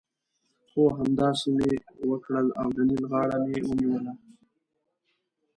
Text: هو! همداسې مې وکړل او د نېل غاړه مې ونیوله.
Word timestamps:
هو! 0.71 0.83
همداسې 0.97 1.47
مې 1.55 1.71
وکړل 2.09 2.47
او 2.61 2.67
د 2.75 2.77
نېل 2.89 3.03
غاړه 3.11 3.37
مې 3.45 3.57
ونیوله. 3.67 4.11